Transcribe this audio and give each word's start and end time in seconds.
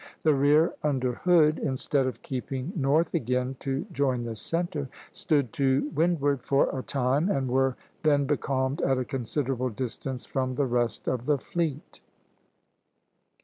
The 0.23 0.33
rear, 0.33 0.73
under 0.81 1.13
Hood, 1.13 1.59
instead 1.59 2.07
of 2.07 2.23
keeping 2.23 2.73
north 2.75 3.13
again 3.13 3.55
to 3.59 3.85
join 3.91 4.23
the 4.23 4.35
centre, 4.35 4.89
stood 5.11 5.53
to 5.53 5.91
windward 5.93 6.41
for 6.41 6.75
a 6.75 6.81
time, 6.81 7.29
and 7.29 7.47
were 7.47 7.75
then 8.01 8.25
becalmed 8.25 8.81
at 8.81 8.97
a 8.97 9.05
considerable 9.05 9.69
distance 9.69 10.25
from 10.25 10.53
the 10.53 10.65
rest 10.65 11.07
of 11.07 11.27
the 11.27 11.37
fleet. 11.37 12.01